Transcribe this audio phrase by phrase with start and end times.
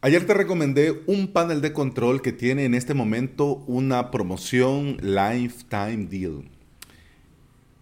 [0.00, 6.06] Ayer te recomendé un panel de control que tiene en este momento una promoción Lifetime
[6.08, 6.44] Deal.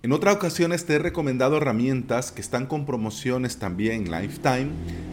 [0.03, 4.69] En otras ocasiones te he recomendado herramientas que están con promociones también Lifetime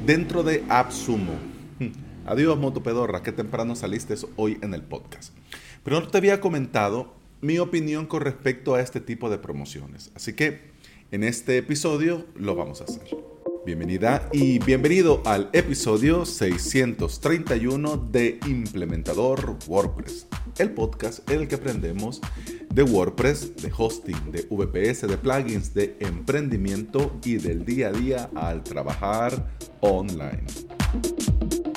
[0.05, 1.33] dentro de AppSumo.
[2.25, 5.33] Adiós Motopedorra, qué temprano saliste hoy en el podcast.
[5.83, 10.09] Pero no te había comentado mi opinión con respecto a este tipo de promociones.
[10.15, 10.61] Así que
[11.11, 13.32] en este episodio lo vamos a hacer.
[13.66, 22.20] Bienvenida y bienvenido al episodio 631 de Implementador WordPress, el podcast en el que aprendemos
[22.73, 28.29] de WordPress, de hosting, de VPS, de plugins, de emprendimiento y del día a día
[28.36, 30.43] al trabajar online.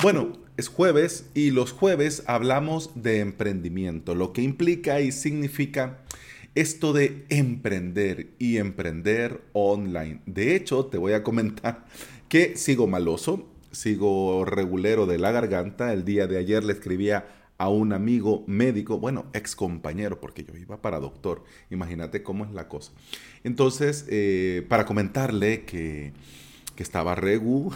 [0.03, 6.01] Bueno, es jueves y los jueves hablamos de emprendimiento, lo que implica y significa
[6.57, 10.23] esto de emprender y emprender online.
[10.25, 11.85] De hecho, te voy a comentar
[12.31, 15.93] que sigo maloso, sigo regulero de la garganta.
[15.93, 17.27] El día de ayer le escribía
[17.59, 21.45] a un amigo médico, bueno, ex compañero, porque yo iba para doctor.
[21.71, 22.93] Imagínate cómo es la cosa.
[23.45, 26.15] Entonces, eh, para comentarle que,
[26.79, 27.71] estaba regu,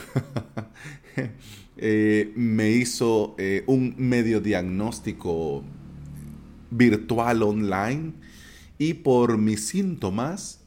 [1.76, 5.64] eh, me hizo eh, un medio diagnóstico
[6.70, 8.12] virtual online
[8.80, 10.62] y por mis síntomas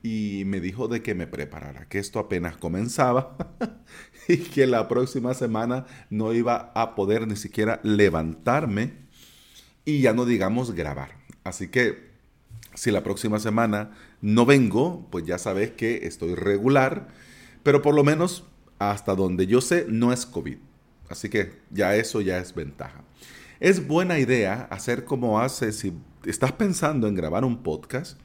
[0.00, 3.36] y me dijo de que me preparara, que esto apenas comenzaba
[4.28, 8.92] y que la próxima semana no iba a poder ni siquiera levantarme
[9.84, 11.16] y ya no digamos grabar.
[11.42, 12.12] Así que
[12.74, 17.08] si la próxima semana no vengo, pues ya sabes que estoy regular,
[17.64, 18.44] pero por lo menos
[18.78, 20.58] hasta donde yo sé no es COVID.
[21.08, 23.02] Así que ya eso ya es ventaja.
[23.58, 25.92] Es buena idea hacer como hace si
[26.24, 28.18] estás pensando en grabar un podcast,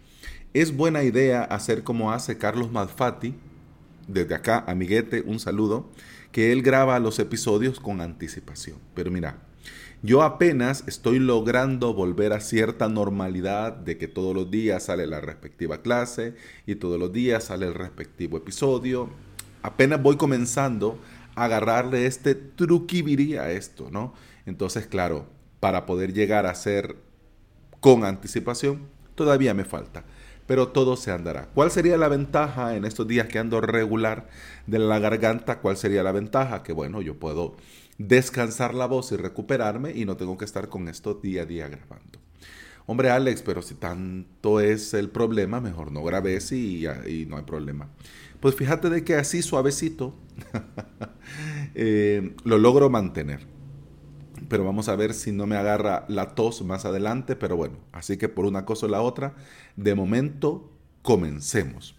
[0.54, 3.36] es buena idea hacer como hace Carlos Malfatti,
[4.08, 5.90] desde acá, amiguete, un saludo,
[6.32, 8.78] que él graba los episodios con anticipación.
[8.94, 9.38] Pero mira,
[10.04, 15.22] yo apenas estoy logrando volver a cierta normalidad de que todos los días sale la
[15.22, 16.36] respectiva clase
[16.66, 19.10] y todos los días sale el respectivo episodio.
[19.62, 21.00] Apenas voy comenzando
[21.36, 24.14] a agarrarle este truquibirí a esto, ¿no?
[24.46, 25.28] Entonces, claro,
[25.60, 26.98] para poder llegar a ser
[27.82, 30.06] con anticipación, todavía me falta.
[30.48, 31.50] Pero todo se andará.
[31.54, 34.30] ¿Cuál sería la ventaja en estos días que ando regular
[34.68, 35.60] de la garganta?
[35.60, 36.64] ¿Cuál sería la ventaja?
[36.64, 37.56] Que bueno, yo puedo
[37.98, 41.68] descansar la voz y recuperarme y no tengo que estar con esto día a día
[41.68, 42.20] grabando.
[42.86, 46.86] Hombre Alex, pero si tanto es el problema, mejor no grabes y,
[47.28, 47.90] no hay problema.
[48.40, 50.16] Pues fíjate de que así suavecito
[51.76, 53.46] eh, lo logro mantener
[54.52, 58.18] pero vamos a ver si no me agarra la tos más adelante, pero bueno, así
[58.18, 59.34] que por una cosa o la otra,
[59.78, 60.70] de momento
[61.04, 61.96] comencemos.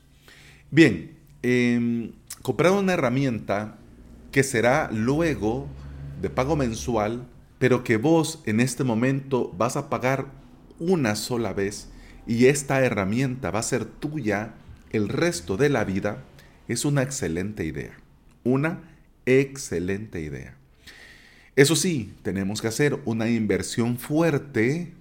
[0.70, 2.12] Bien, eh,
[2.42, 3.78] comprar una herramienta
[4.32, 5.66] que será luego
[6.20, 7.26] de pago mensual,
[7.58, 10.26] pero que vos en este momento vas a pagar
[10.78, 11.88] una sola vez
[12.26, 14.56] y esta herramienta va a ser tuya
[14.90, 16.22] el resto de la vida,
[16.68, 17.96] es una excelente idea.
[18.44, 18.82] Una
[19.24, 20.58] excelente idea.
[21.54, 24.94] Eso sí, tenemos que hacer una inversión fuerte,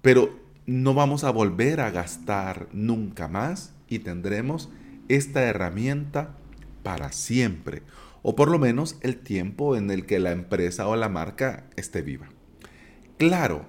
[0.00, 4.70] pero no vamos a volver a gastar nunca más y tendremos
[5.08, 6.36] esta herramienta
[6.82, 7.82] para siempre,
[8.22, 12.00] o por lo menos el tiempo en el que la empresa o la marca esté
[12.00, 12.30] viva.
[13.18, 13.66] Claro,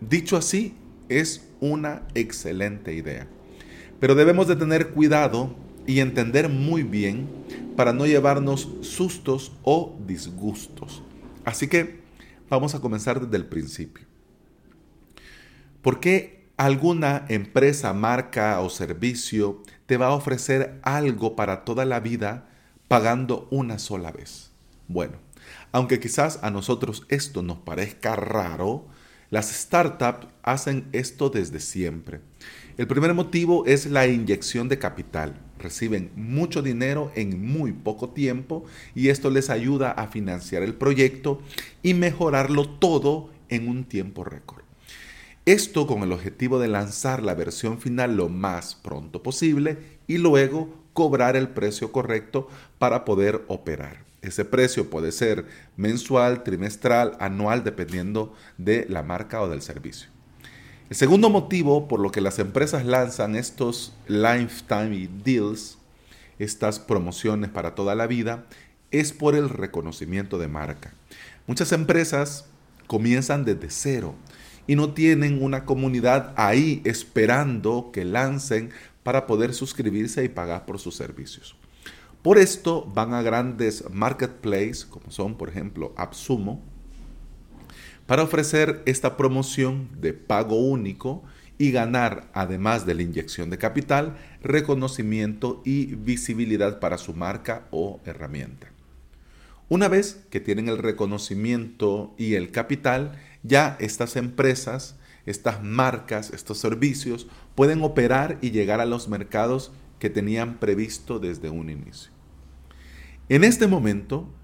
[0.00, 0.74] dicho así,
[1.08, 3.26] es una excelente idea,
[3.98, 7.28] pero debemos de tener cuidado y entender muy bien
[7.74, 11.02] para no llevarnos sustos o disgustos.
[11.44, 12.00] Así que
[12.48, 14.06] vamos a comenzar desde el principio.
[15.82, 22.00] ¿Por qué alguna empresa, marca o servicio te va a ofrecer algo para toda la
[22.00, 22.48] vida
[22.88, 24.50] pagando una sola vez?
[24.88, 25.18] Bueno,
[25.72, 28.88] aunque quizás a nosotros esto nos parezca raro,
[29.30, 32.20] las startups hacen esto desde siempre.
[32.76, 35.34] El primer motivo es la inyección de capital.
[35.58, 38.64] Reciben mucho dinero en muy poco tiempo
[38.94, 41.42] y esto les ayuda a financiar el proyecto
[41.82, 44.64] y mejorarlo todo en un tiempo récord.
[45.46, 50.68] Esto con el objetivo de lanzar la versión final lo más pronto posible y luego
[50.92, 54.04] cobrar el precio correcto para poder operar.
[54.22, 55.46] Ese precio puede ser
[55.76, 60.19] mensual, trimestral, anual, dependiendo de la marca o del servicio.
[60.90, 65.78] El segundo motivo por lo que las empresas lanzan estos lifetime deals,
[66.40, 68.44] estas promociones para toda la vida,
[68.90, 70.92] es por el reconocimiento de marca.
[71.46, 72.46] Muchas empresas
[72.88, 74.16] comienzan desde cero
[74.66, 78.70] y no tienen una comunidad ahí esperando que lancen
[79.04, 81.54] para poder suscribirse y pagar por sus servicios.
[82.20, 86.60] Por esto van a grandes marketplaces, como son por ejemplo AppSumo,
[88.10, 91.22] para ofrecer esta promoción de pago único
[91.58, 98.00] y ganar, además de la inyección de capital, reconocimiento y visibilidad para su marca o
[98.04, 98.72] herramienta.
[99.68, 103.12] Una vez que tienen el reconocimiento y el capital,
[103.44, 109.70] ya estas empresas, estas marcas, estos servicios pueden operar y llegar a los mercados
[110.00, 112.10] que tenían previsto desde un inicio.
[113.28, 114.34] En este momento,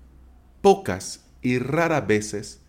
[0.60, 2.60] pocas y raras veces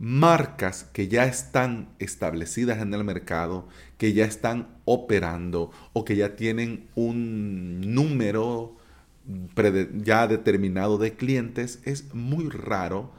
[0.00, 3.68] marcas que ya están establecidas en el mercado,
[3.98, 8.76] que ya están operando o que ya tienen un número
[9.94, 13.12] ya determinado de clientes, es muy raro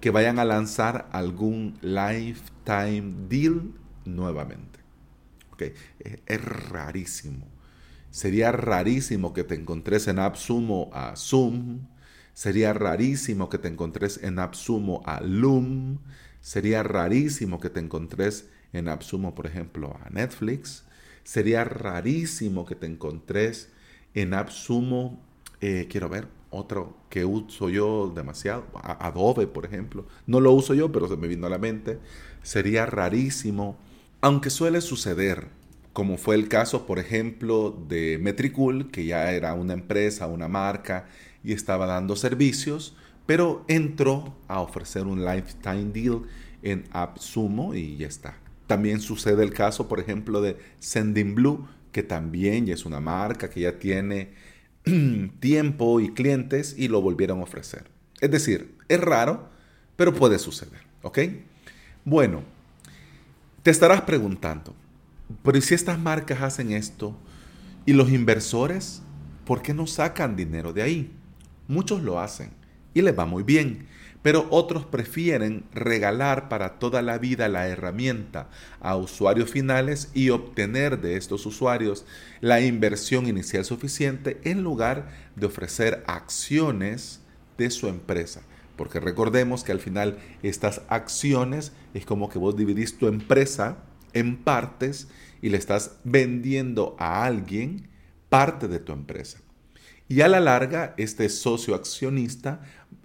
[0.00, 3.72] que vayan a lanzar algún lifetime deal
[4.04, 4.80] nuevamente.
[6.26, 7.46] Es, rarísimo.
[8.10, 11.86] Sería rarísimo que te encontres en AppSumo a Zoom.
[12.32, 15.98] Sería rarísimo que te encontres en AppSumo a Loom.
[16.44, 20.84] Sería rarísimo que te encontres en AppSumo, por ejemplo, a Netflix.
[21.22, 23.70] Sería rarísimo que te encontres
[24.12, 25.24] en AppSumo,
[25.62, 30.04] eh, quiero ver, otro que uso yo demasiado, Adobe, por ejemplo.
[30.26, 31.98] No lo uso yo, pero se me vino a la mente.
[32.42, 33.78] Sería rarísimo,
[34.20, 35.48] aunque suele suceder,
[35.94, 41.08] como fue el caso, por ejemplo, de Metricool, que ya era una empresa, una marca
[41.42, 42.94] y estaba dando servicios,
[43.26, 46.22] pero entró a ofrecer un lifetime deal
[46.62, 48.36] en AppSumo y ya está.
[48.66, 53.50] También sucede el caso, por ejemplo, de Sending Blue, que también ya es una marca
[53.50, 54.32] que ya tiene
[55.40, 57.90] tiempo y clientes y lo volvieron a ofrecer.
[58.20, 59.48] Es decir, es raro,
[59.96, 61.18] pero puede suceder, ¿ok?
[62.04, 62.42] Bueno,
[63.62, 64.74] te estarás preguntando,
[65.42, 67.16] pero si estas marcas hacen esto
[67.86, 69.02] y los inversores,
[69.44, 71.12] por qué no sacan dinero de ahí?
[71.68, 72.50] Muchos lo hacen
[72.94, 73.86] y les va muy bien,
[74.22, 78.48] pero otros prefieren regalar para toda la vida la herramienta
[78.80, 82.06] a usuarios finales y obtener de estos usuarios
[82.40, 87.20] la inversión inicial suficiente en lugar de ofrecer acciones
[87.58, 88.40] de su empresa.
[88.76, 94.36] Porque recordemos que al final estas acciones es como que vos dividís tu empresa en
[94.36, 95.08] partes
[95.42, 97.88] y le estás vendiendo a alguien
[98.30, 99.43] parte de tu empresa.
[100.08, 102.60] Y a la larga, este socio accionista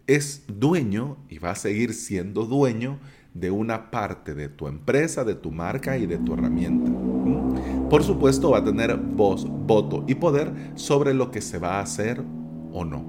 [0.06, 3.00] es dueño y va a seguir siendo dueño
[3.34, 6.92] de una parte de tu empresa, de tu marca y de tu herramienta.
[7.90, 11.81] Por supuesto, va a tener voz, voto y poder sobre lo que se va a
[11.81, 12.22] hacer
[12.74, 13.06] o no.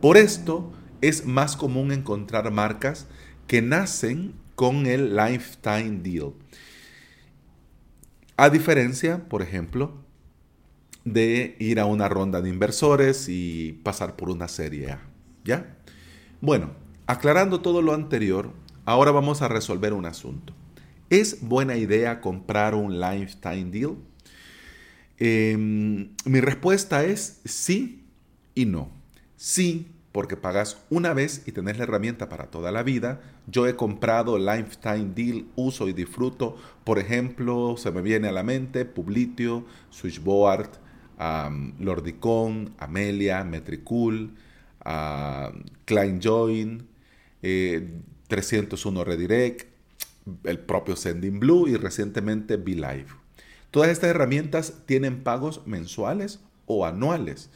[0.00, 3.06] Por esto es más común encontrar marcas
[3.46, 6.32] que nacen con el lifetime deal.
[8.36, 10.05] A diferencia, por ejemplo,
[11.06, 15.00] de ir a una ronda de inversores y pasar por una serie A.
[15.44, 15.78] ¿Ya?
[16.40, 16.72] Bueno,
[17.06, 18.50] aclarando todo lo anterior,
[18.84, 20.52] ahora vamos a resolver un asunto.
[21.08, 23.96] ¿Es buena idea comprar un lifetime deal?
[25.18, 28.04] Em, mi respuesta es sí
[28.56, 28.90] y no.
[29.36, 33.20] Sí, porque pagas una vez y tenés la herramienta para toda la vida.
[33.46, 36.56] Yo he comprado lifetime deal, uso y disfruto.
[36.82, 40.84] Por ejemplo, se me viene a la mente Publitio, Switchboard,
[41.78, 44.34] Lordicon, Amelia, Metricool,
[44.84, 45.52] a
[45.84, 46.86] ClientJoin,
[47.40, 49.68] 301 eh, Redirect,
[50.44, 53.06] el propio Sending Blue y recientemente BeLive.
[53.70, 57.50] Todas estas herramientas tienen pagos mensuales o anuales.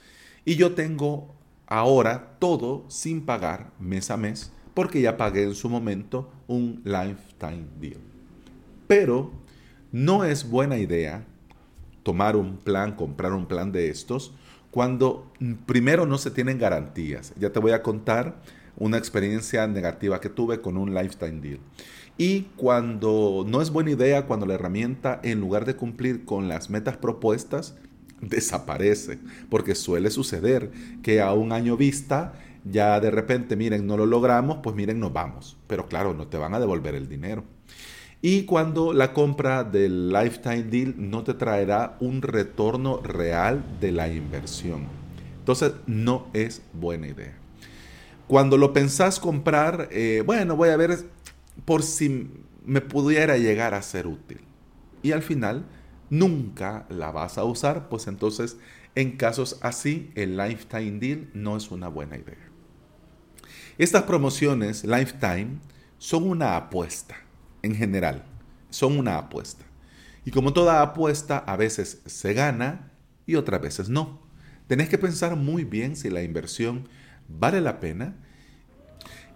[0.45, 1.35] Y yo tengo
[1.67, 7.67] ahora todo sin pagar mes a mes porque ya pagué en su momento un lifetime
[7.81, 8.01] deal.
[8.87, 9.31] Pero
[9.93, 11.27] no es buena idea
[12.03, 14.33] tomar un plan, comprar un plan de estos
[14.71, 15.31] cuando
[15.67, 17.33] primero no se tienen garantías.
[17.39, 18.41] Ya te voy a contar
[18.77, 21.61] una experiencia negativa que tuve con un lifetime deal.
[22.17, 26.71] Y cuando no es buena idea, cuando la herramienta, en lugar de cumplir con las
[26.71, 27.77] metas propuestas,
[28.21, 29.19] desaparece.
[29.49, 30.71] Porque suele suceder
[31.03, 35.13] que a un año vista, ya de repente, miren, no lo logramos, pues miren, nos
[35.13, 35.57] vamos.
[35.67, 37.45] Pero claro, no te van a devolver el dinero.
[38.23, 44.09] Y cuando la compra del lifetime deal no te traerá un retorno real de la
[44.13, 44.89] inversión.
[45.39, 47.35] Entonces no es buena idea.
[48.29, 50.99] Cuando lo pensás comprar, eh, bueno, voy a ver
[51.65, 52.31] por si
[52.67, 54.41] me pudiera llegar a ser útil.
[55.03, 55.65] Y al final
[56.11, 58.59] nunca la vas a usar, pues entonces
[58.95, 62.51] en casos así el lifetime deal no es una buena idea.
[63.79, 65.59] Estas promociones lifetime
[65.97, 67.17] son una apuesta
[67.63, 68.25] en general
[68.71, 69.65] son una apuesta.
[70.25, 72.91] Y como toda apuesta, a veces se gana
[73.27, 74.21] y otras veces no.
[74.67, 76.89] tenés que pensar muy bien si la inversión
[77.29, 78.15] vale la pena.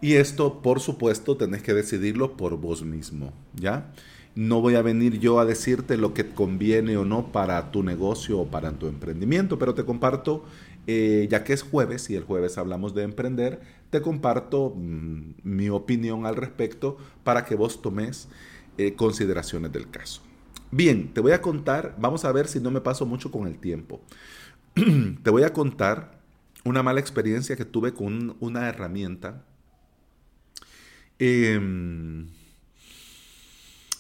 [0.01, 3.93] Y esto, por supuesto, tenés que decidirlo por vos mismo, ¿ya?
[4.35, 8.41] No voy a venir yo a decirte lo que conviene o no para tu negocio
[8.41, 10.45] o para tu emprendimiento, pero te comparto,
[10.87, 13.61] eh, ya que es jueves y el jueves hablamos de emprender,
[13.91, 18.29] te comparto mm, mi opinión al respecto para que vos tomes
[18.77, 20.23] eh, consideraciones del caso.
[20.71, 23.59] Bien, te voy a contar, vamos a ver si no me paso mucho con el
[23.59, 24.01] tiempo.
[25.23, 26.21] te voy a contar
[26.65, 29.45] una mala experiencia que tuve con una herramienta.
[31.19, 32.27] Em,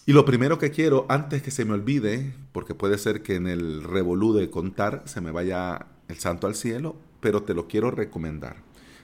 [0.06, 3.46] y lo primero que quiero, antes que se me olvide, porque puede ser que en
[3.46, 7.90] el revolú de contar se me vaya el santo al cielo, pero te lo quiero
[7.90, 8.56] recomendar.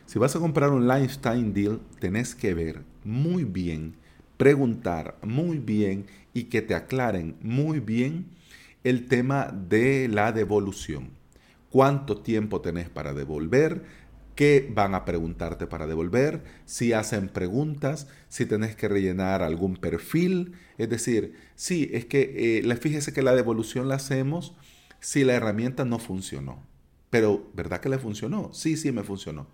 [0.06, 3.94] Si vas a comprar un lifetime deal, tenés que ver muy bien,
[4.36, 8.26] preguntar muy bien y que te aclaren muy bien
[8.82, 11.10] el tema de la devolución.
[11.70, 13.84] ¿Cuánto tiempo tenés para devolver?
[14.40, 20.54] qué van a preguntarte para devolver, si hacen preguntas, si tenés que rellenar algún perfil.
[20.78, 24.54] Es decir, sí, es que eh, fíjese que la devolución la hacemos
[24.98, 26.69] si la herramienta no funcionó.
[27.10, 28.50] Pero, ¿verdad que le funcionó?
[28.52, 29.46] Sí, sí, me funcionó.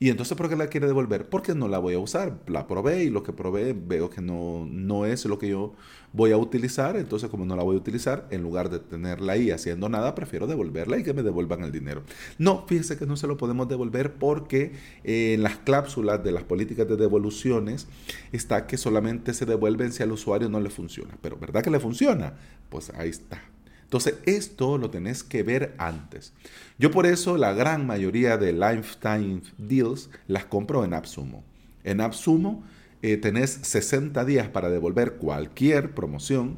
[0.00, 1.28] Y entonces, ¿por qué la quiere devolver?
[1.28, 2.40] Porque no la voy a usar.
[2.48, 5.74] La probé y lo que probé veo que no, no es lo que yo
[6.12, 6.96] voy a utilizar.
[6.96, 10.48] Entonces, como no la voy a utilizar, en lugar de tenerla ahí haciendo nada, prefiero
[10.48, 12.02] devolverla y que me devuelvan el dinero.
[12.38, 14.72] No, fíjese que no se lo podemos devolver porque
[15.04, 17.86] eh, en las cláusulas de las políticas de devoluciones
[18.32, 21.16] está que solamente se devuelven si al usuario no le funciona.
[21.22, 22.34] Pero ¿verdad que le funciona?
[22.68, 23.53] Pues ahí está.
[23.94, 26.32] Entonces, esto lo tenés que ver antes.
[26.80, 31.44] Yo por eso la gran mayoría de lifetime deals las compro en AppSumo.
[31.84, 32.64] En AppSumo
[33.02, 36.56] eh, tenés 60 días para devolver cualquier promoción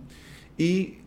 [0.56, 1.00] y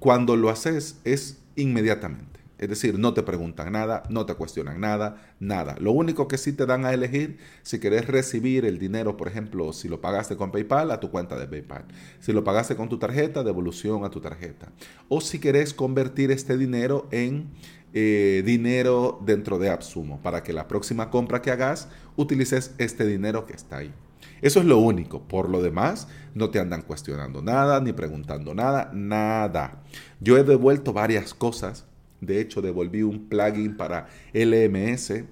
[0.00, 2.29] cuando lo haces es inmediatamente.
[2.60, 5.76] Es decir, no te preguntan nada, no te cuestionan nada, nada.
[5.80, 9.72] Lo único que sí te dan a elegir, si querés recibir el dinero, por ejemplo,
[9.72, 11.86] si lo pagaste con PayPal, a tu cuenta de PayPal.
[12.20, 14.72] Si lo pagaste con tu tarjeta, devolución a tu tarjeta.
[15.08, 17.48] O si querés convertir este dinero en
[17.94, 23.46] eh, dinero dentro de AppSumo, para que la próxima compra que hagas utilices este dinero
[23.46, 23.94] que está ahí.
[24.42, 25.22] Eso es lo único.
[25.22, 29.82] Por lo demás, no te andan cuestionando nada, ni preguntando nada, nada.
[30.20, 31.86] Yo he devuelto varias cosas
[32.20, 35.24] de hecho, devolví un plugin para LMS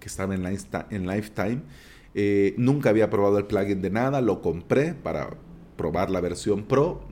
[0.00, 0.42] que estaba en,
[1.06, 1.62] Lifetime.
[2.14, 5.36] Eh, nunca había probado el plugin de nada, lo compré para
[5.76, 7.02] probar la versión Pro.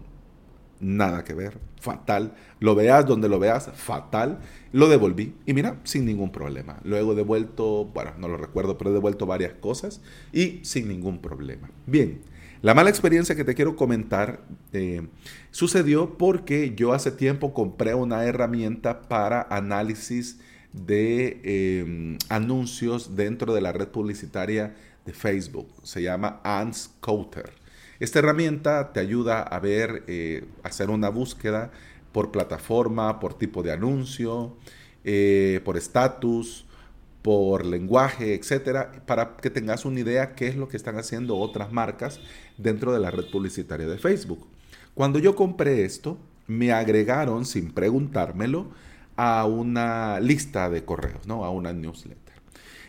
[0.80, 2.34] Nada que ver, fatal.
[2.60, 4.40] Lo veas donde lo veas, fatal.
[4.72, 6.78] Lo devolví y mira, sin ningún problema.
[6.84, 11.20] Luego he devuelto, bueno, no lo recuerdo, pero he devuelto varias cosas y sin ningún
[11.20, 11.70] problema.
[11.86, 12.20] Bien,
[12.64, 14.40] la mala experiencia que te quiero comentar
[14.72, 15.06] eh,
[15.50, 20.40] sucedió porque yo hace tiempo compré una herramienta para análisis
[20.72, 25.68] de em, anuncios dentro de la red publicitaria de Facebook.
[25.82, 27.52] Se llama Anscoter.
[28.00, 31.70] Esta herramienta te ayuda a ver, eh, hacer una búsqueda
[32.12, 34.56] por plataforma, por tipo de anuncio,
[35.04, 36.64] eh, por estatus,
[37.24, 41.72] por lenguaje, etcétera, para que tengas una idea qué es lo que están haciendo otras
[41.72, 42.20] marcas
[42.58, 44.46] dentro de la red publicitaria de Facebook.
[44.92, 48.72] Cuando yo compré esto, me agregaron sin preguntármelo
[49.16, 51.46] a una lista de correos, ¿no?
[51.46, 52.34] A una newsletter.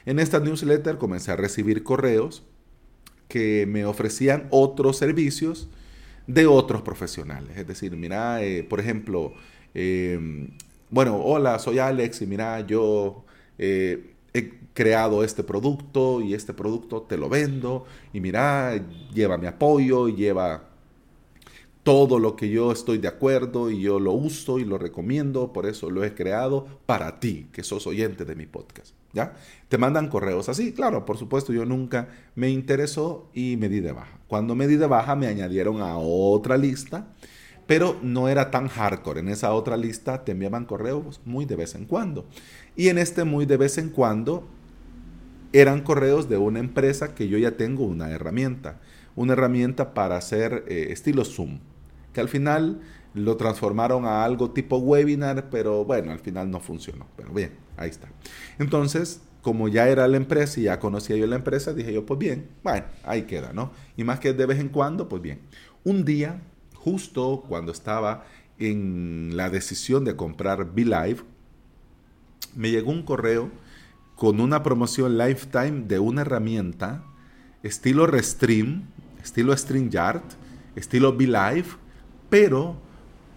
[0.06, 2.44] En esta newsletter comencé a recibir correos
[3.30, 5.70] que me ofrecían otros servicios
[6.28, 7.58] de otros profesionales.
[7.58, 9.34] Es decir, mira, eh, por ejemplo,
[9.74, 10.50] eh,
[10.90, 13.24] bueno, hola, soy Alex y mira, yo
[13.58, 14.15] eh,
[14.76, 18.80] creado este producto y este producto te lo vendo y mira,
[19.14, 20.70] lleva mi apoyo lleva
[21.86, 25.68] todo lo que yo estoy de acuerdo y yo lo uso y lo recomiendo, por
[25.68, 28.96] eso lo he creado para ti, que sos oyente de mi podcast.
[29.14, 29.36] ¿Ya?
[29.70, 33.92] Te mandan correos así, claro, por supuesto, yo nunca me interesó y me di de
[33.92, 34.18] baja.
[34.28, 37.14] Cuando me di de baja me añadieron a otra lista,
[37.68, 39.20] pero no era tan hardcore.
[39.20, 42.26] En esa otra lista te enviaban correos muy de vez en cuando.
[42.76, 44.48] Y en este muy de vez en cuando
[45.62, 48.82] eran correos de una empresa que yo ya tengo una herramienta,
[49.16, 51.60] una herramienta para hacer eh, estilo Zoom,
[52.12, 52.82] que al final
[53.14, 57.08] lo transformaron a algo tipo webinar, pero bueno, al final no funcionó.
[57.16, 58.10] Pero bien, ahí está.
[58.60, 62.20] Entonces, como ya era la empresa y ya conocía yo la empresa, dije yo, pues
[62.20, 63.72] bien, bueno, ahí queda, ¿no?
[63.96, 65.40] Y más que de vez en cuando, pues bien.
[65.86, 66.42] Un día,
[66.74, 68.26] justo cuando estaba
[68.60, 71.22] en la decisión de comprar BeLive,
[72.56, 73.50] me llegó un correo
[74.16, 77.04] con una promoción lifetime de una herramienta
[77.64, 78.84] estilo Restream,
[79.22, 80.22] estilo StreamYard,
[80.76, 81.66] estilo BeLive,
[82.30, 82.78] pero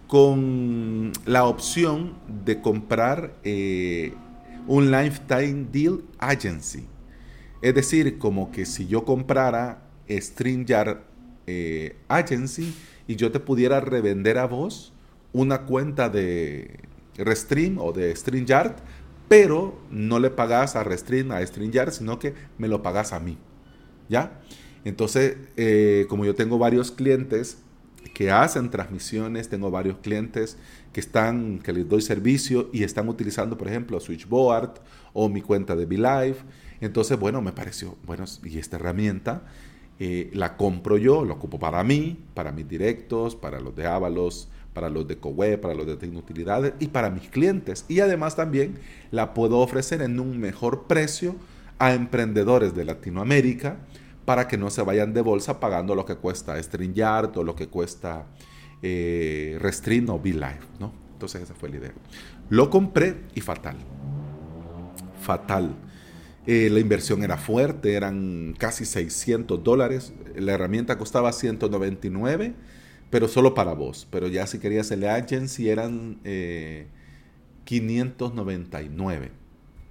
[0.07, 4.13] con la opción de comprar eh,
[4.67, 6.85] un Lifetime Deal Agency.
[7.61, 11.01] Es decir, como que si yo comprara StreamYard
[11.47, 12.73] eh, Agency
[13.07, 14.93] y yo te pudiera revender a vos
[15.33, 16.79] una cuenta de
[17.17, 18.75] Restream o de StreamYard,
[19.29, 23.37] pero no le pagas a Restream, a StreamYard, sino que me lo pagas a mí.
[24.09, 24.41] ¿Ya?
[24.83, 27.59] Entonces, eh, como yo tengo varios clientes
[28.13, 30.57] que hacen transmisiones, tengo varios clientes
[30.91, 34.81] que están, que les doy servicio y están utilizando, por ejemplo, Switchboard
[35.13, 36.37] o mi cuenta de BeLive.
[36.81, 39.43] Entonces, bueno, me pareció, bueno, y esta herramienta
[39.99, 44.49] eh, la compro yo, la ocupo para mí, para mis directos, para los de Avalos,
[44.79, 47.83] para los de CoWeb, para los de Tecnutilidades y para mis clientes.
[47.89, 48.79] Y además también
[49.11, 51.35] la puedo ofrecer en un mejor precio
[51.79, 53.75] a emprendedores de Latinoamérica
[54.23, 57.67] para que no se vayan de bolsa pagando lo que cuesta StreamYard o lo que
[57.67, 58.27] cuesta
[58.81, 60.93] eh, Restream o BeLive, ¿no?
[61.11, 61.93] Entonces esa fue la idea.
[62.47, 63.75] Lo compré y fatal.
[65.21, 65.75] Fatal.
[66.47, 70.13] Eh, la inversión era fuerte, eran casi 600 dólares.
[70.37, 72.53] La herramienta costaba 199,
[73.09, 74.07] pero solo para vos.
[74.09, 76.19] Pero ya si querías el agency eran
[77.63, 79.25] 599.
[79.25, 79.31] Eh,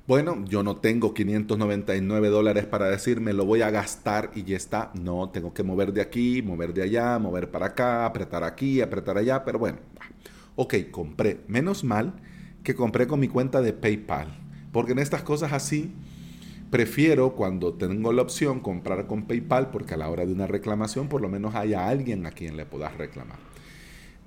[0.07, 4.91] bueno, yo no tengo 599 dólares para decirme lo voy a gastar y ya está.
[4.95, 9.19] No, tengo que mover de aquí, mover de allá, mover para acá, apretar aquí, apretar
[9.19, 9.45] allá.
[9.45, 9.79] Pero bueno,
[10.57, 11.41] ok, compré.
[11.47, 12.15] Menos mal
[12.63, 14.29] que compré con mi cuenta de PayPal.
[14.73, 15.93] Porque en estas cosas así,
[16.71, 21.09] prefiero cuando tengo la opción comprar con PayPal porque a la hora de una reclamación
[21.09, 23.39] por lo menos haya alguien a quien le puedas reclamar.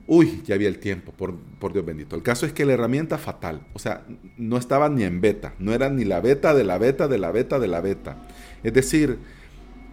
[0.08, 2.16] Uy, ya había el tiempo, por, Dios bendito.
[2.16, 4.04] El caso es que la herramienta fatal, o sea,
[4.38, 7.32] no estaba ni en beta, no era ni la beta de la beta de la
[7.32, 8.18] beta de la beta.
[8.64, 9.20] Es decir,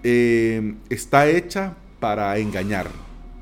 [0.03, 2.89] eh, está hecha para engañar,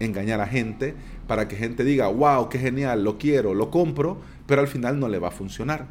[0.00, 0.94] engañar a gente,
[1.26, 5.08] para que gente diga, wow, qué genial, lo quiero, lo compro, pero al final no
[5.08, 5.86] le va a funcionar.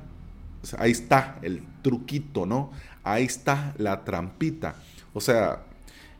[0.78, 2.72] ahí está el truquito, ¿no?
[3.06, 4.76] Ahí está la trampita.
[5.14, 5.64] O sea,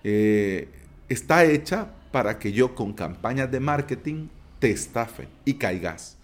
[0.04, 0.70] eh,
[1.10, 6.18] está hecha para que yo con campañas de marketing te estafe y caigas.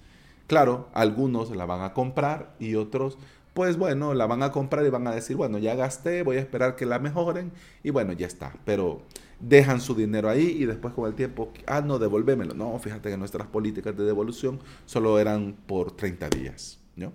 [0.47, 3.17] Claro, algunos la van a comprar y otros,
[3.53, 6.41] pues bueno, la van a comprar y van a decir, bueno, ya gasté, voy a
[6.41, 7.51] esperar que la mejoren
[7.83, 8.53] y bueno, ya está.
[8.65, 9.01] Pero
[9.39, 12.53] dejan su dinero ahí y después con el tiempo, ah, no, devolvémelo.
[12.53, 17.13] No, fíjate que nuestras políticas de devolución solo eran por 30 días, ¿no?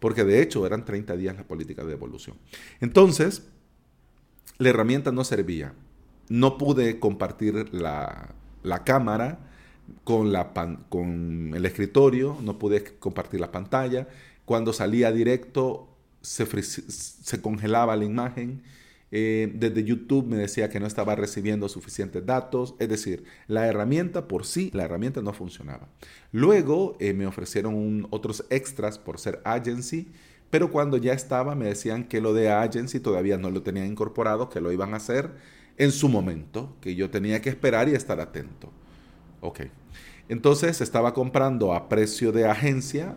[0.00, 2.36] Porque de hecho eran 30 días las políticas de devolución.
[2.80, 3.48] Entonces,
[4.58, 5.74] la herramienta no servía.
[6.28, 9.38] No pude compartir la, la cámara
[10.04, 10.52] con, la
[10.88, 14.08] con el escritorio, no pude compartir la pantalla.
[14.44, 15.88] Cuando salía directo
[16.20, 18.62] se, se congelaba la imagen.
[19.10, 22.74] Eh, desde YouTube me decía que no estaba recibiendo suficientes datos.
[22.78, 25.88] Es decir, la herramienta por sí, la herramienta no funcionaba.
[26.32, 30.08] Luego eh, me ofrecieron otros extras por ser agency.
[30.50, 34.48] Pero cuando ya estaba me decían que lo de agency todavía no lo tenían incorporado,
[34.48, 35.32] que lo iban a hacer
[35.76, 38.72] en su momento, que yo tenía que esperar y estar atento.
[39.40, 39.60] Ok.
[40.28, 43.16] Entonces estaba comprando a precio de agencia,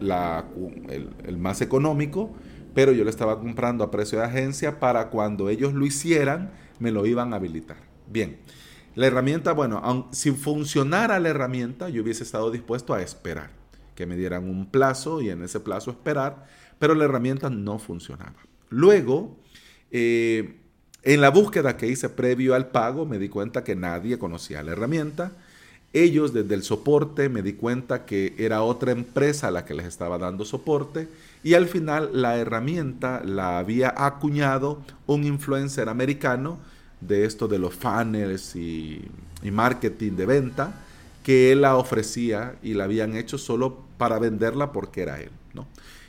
[0.00, 2.30] el, más económico,
[2.74, 6.90] pero yo lo estaba comprando a precio de agencia para cuando ellos lo hicieran, me
[6.90, 7.78] lo iban a habilitar.
[8.06, 8.38] Bien,
[8.94, 13.50] la herramienta, bueno, si funcionara la herramienta, yo hubiese estado dispuesto a esperar,
[13.94, 16.46] que me dieran un plazo y en ese plazo esperar,
[16.78, 18.36] pero la herramienta no funcionaba.
[18.70, 19.36] Luego,
[19.90, 20.60] eh,
[21.02, 24.72] en la búsqueda que hice previo al pago, me di cuenta que nadie conocía la
[24.72, 25.32] herramienta
[25.92, 30.18] ellos desde el soporte me di cuenta que era otra empresa la que les estaba
[30.18, 31.08] dando soporte
[31.42, 36.58] y al final la herramienta la había acuñado un influencer americano
[37.00, 39.08] de esto de los funnels y,
[39.50, 40.74] marketing de venta
[41.22, 45.30] que él la ofrecía y la habían hecho solo para venderla porque era él.
[45.54, 45.66] ¿no?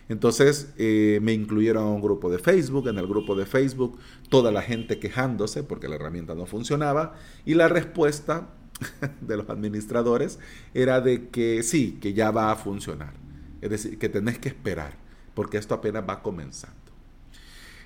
[0.10, 4.52] Entonces eh, me incluyeron a un grupo de Facebook, en el grupo de Facebook toda
[4.52, 7.16] la gente quejándose porque la herramienta no funcionaba
[7.46, 8.48] y la respuesta
[9.22, 10.40] de los administradores
[10.74, 13.14] era de que sí, que ya va a funcionar.
[13.62, 14.94] Es decir, que tenés que esperar,
[15.34, 16.78] porque esto apenas va comenzando.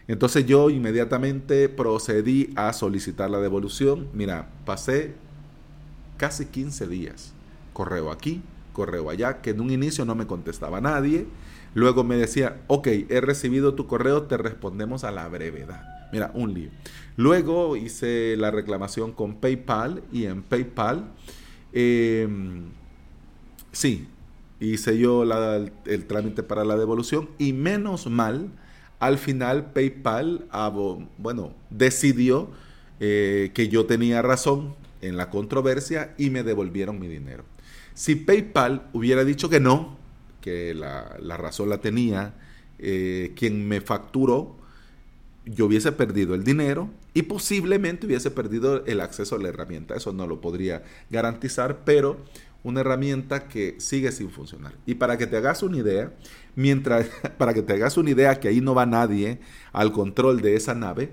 [0.08, 4.10] Entonces yo inmediatamente procedí a solicitar la devolución.
[4.14, 5.14] Mira, pasé
[6.18, 7.34] casi 15 días.
[7.72, 8.42] Correo aquí,
[8.74, 11.26] correo allá, que en un inicio no me contestaba nadie.
[11.74, 15.84] Luego me decía, ok, he recibido tu correo, te respondemos a la brevedad.
[16.12, 16.70] Mira, un lío.
[17.16, 21.12] Luego hice la reclamación con PayPal y en PayPal,
[21.72, 22.66] em,
[23.72, 24.08] sí,
[24.60, 28.50] hice yo el, trámite para la devolución y menos mal,
[29.00, 30.48] al final PayPal,
[31.18, 32.50] bueno, decidió
[33.00, 37.44] eh, que yo tenía razón en la controversia y me devolvieron mi dinero.
[37.94, 39.98] Si PayPal hubiera dicho que no,
[40.42, 42.34] que la, razón la tenía
[42.80, 44.56] eh, quien me facturó,
[45.46, 49.96] yo hubiese perdido el dinero y posiblemente hubiese perdido el acceso a la herramienta.
[49.96, 52.18] Eso no lo podría garantizar, pero
[52.64, 54.74] una herramienta que sigue sin funcionar.
[54.86, 56.14] Y para que te hagas una idea,
[56.56, 59.40] mientras, para que te hagas una idea que ahí no va nadie
[59.72, 61.12] al control de esa nave,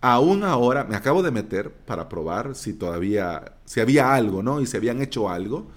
[0.00, 4.60] aún ahora me acabo de meter para probar si todavía, si había algo, ¿no?
[4.60, 5.68] Y si habían hecho algo.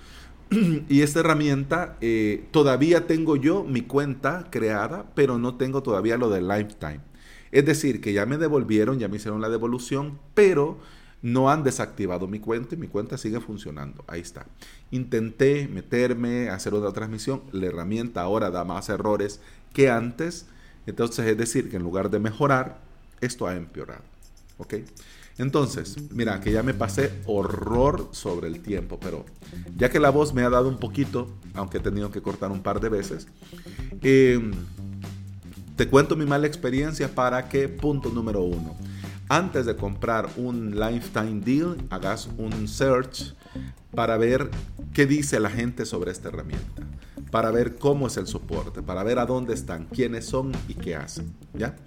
[0.90, 6.30] Y esta herramienta, eh, todavía tengo yo mi cuenta creada, pero no tengo todavía lo
[6.30, 7.09] de Lifetime.
[7.52, 10.78] Es decir, que ya me devolvieron, ya me hicieron la devolución, pero
[11.22, 14.04] no han desactivado mi cuenta y mi cuenta sigue funcionando.
[14.08, 14.46] Ahí está.
[14.92, 17.42] Intenté meterme, hacer otra transmisión.
[17.52, 19.42] La herramienta ahora da más errores
[19.74, 20.46] que antes.
[20.86, 22.80] Entonces, es decir, que en lugar de mejorar,
[23.22, 24.04] esto ha empeorado.
[24.58, 24.76] ¿Ok?
[25.38, 29.26] Entonces, mira, que ya me pasé horror sobre el tiempo, pero
[29.78, 32.62] ya que la voz me ha dado un poquito, aunque he tenido que cortar un
[32.62, 33.26] par de veces,
[34.02, 34.52] eh,
[35.80, 38.76] te cuento mi mala experiencia para que, punto número uno,
[39.30, 43.34] antes de comprar un lifetime deal, hagas un search
[43.96, 44.52] para ver
[44.92, 46.86] qué dice la gente sobre esta herramienta,
[47.32, 50.98] para ver cómo es el soporte, para ver a dónde están, quiénes son y qué
[50.98, 51.78] hacen, ¿ya?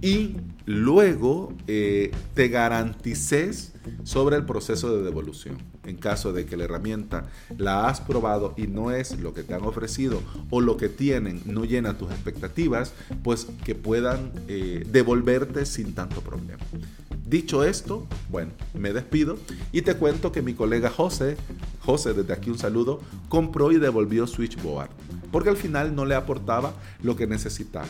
[0.00, 5.58] Y luego eh, te garantices sobre el proceso de devolución.
[5.86, 9.54] En caso de que la herramienta la has probado y no es lo que te
[9.54, 10.20] han ofrecido
[10.50, 16.20] o lo que tienen no llena tus expectativas, pues que puedan eh, devolverte sin tanto
[16.20, 16.62] problema.
[17.26, 19.36] Dicho esto, bueno, me despido
[19.72, 21.36] y te cuento que mi colega José,
[21.80, 24.90] José, desde aquí un saludo, compró y devolvió Switchboard,
[25.32, 26.72] porque al final no le aportaba
[27.02, 27.88] lo que necesitaba.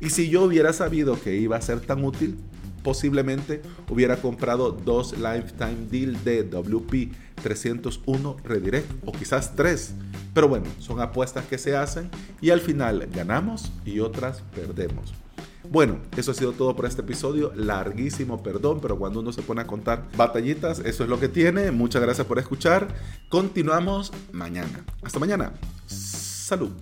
[0.00, 2.38] Y si yo hubiera sabido que iba a ser tan útil,
[2.82, 7.12] posiblemente hubiera comprado dos Lifetime Deal de WP
[7.42, 9.94] 301 Redirect o quizás tres.
[10.34, 15.12] Pero bueno, son apuestas que se hacen y al final ganamos y otras perdemos.
[15.68, 17.52] Bueno, eso ha sido todo por este episodio.
[17.54, 21.70] Larguísimo, perdón, pero cuando uno se pone a contar batallitas, eso es lo que tiene.
[21.70, 22.88] Muchas gracias por escuchar.
[23.28, 24.84] Continuamos mañana.
[25.02, 25.52] Hasta mañana.
[25.86, 26.72] Salud.